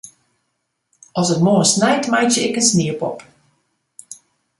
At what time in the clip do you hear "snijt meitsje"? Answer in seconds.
1.73-2.41